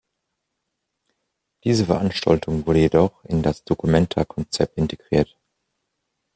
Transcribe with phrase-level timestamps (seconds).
[1.63, 5.37] Diese Veranstaltung wurde jedoch in das dokumenta-Konzept integriert.